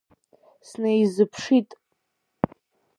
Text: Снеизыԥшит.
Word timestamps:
Снеизыԥшит. 0.67 1.69